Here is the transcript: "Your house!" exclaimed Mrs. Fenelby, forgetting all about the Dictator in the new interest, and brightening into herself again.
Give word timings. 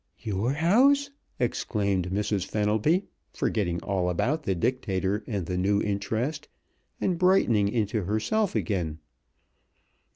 "Your 0.17 0.53
house!" 0.53 1.11
exclaimed 1.39 2.09
Mrs. 2.09 2.43
Fenelby, 2.43 3.05
forgetting 3.33 3.79
all 3.83 4.09
about 4.09 4.41
the 4.41 4.55
Dictator 4.55 5.23
in 5.27 5.45
the 5.45 5.59
new 5.59 5.79
interest, 5.79 6.47
and 6.99 7.19
brightening 7.19 7.67
into 7.67 8.05
herself 8.05 8.55
again. 8.55 8.97